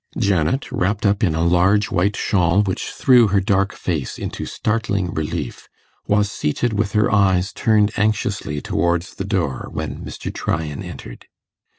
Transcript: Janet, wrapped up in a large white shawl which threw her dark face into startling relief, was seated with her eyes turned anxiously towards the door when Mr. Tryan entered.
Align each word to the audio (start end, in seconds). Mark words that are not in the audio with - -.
Janet, 0.17 0.71
wrapped 0.71 1.05
up 1.05 1.23
in 1.23 1.35
a 1.35 1.43
large 1.45 1.91
white 1.91 2.15
shawl 2.15 2.63
which 2.63 2.89
threw 2.91 3.27
her 3.27 3.39
dark 3.39 3.71
face 3.75 4.17
into 4.17 4.47
startling 4.47 5.13
relief, 5.13 5.67
was 6.07 6.31
seated 6.31 6.73
with 6.73 6.93
her 6.93 7.11
eyes 7.13 7.53
turned 7.53 7.91
anxiously 7.99 8.61
towards 8.61 9.13
the 9.13 9.25
door 9.25 9.69
when 9.71 10.03
Mr. 10.03 10.33
Tryan 10.33 10.81
entered. 10.81 11.27